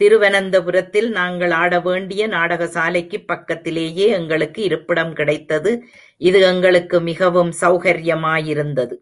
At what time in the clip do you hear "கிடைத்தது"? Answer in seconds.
5.12-5.72